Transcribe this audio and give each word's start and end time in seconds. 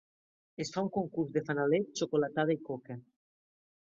Es 0.63 0.71
fa 0.77 0.83
un 0.85 0.87
concurs 0.95 1.29
de 1.35 1.43
fanalets, 1.49 1.93
xocolatada 2.03 2.57
i 2.57 2.63
coca. 2.71 2.97